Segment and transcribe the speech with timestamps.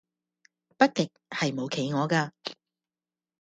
[0.79, 2.33] 北極係冇企鵝架